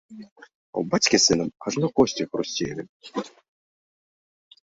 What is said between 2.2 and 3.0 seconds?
хрусцелі.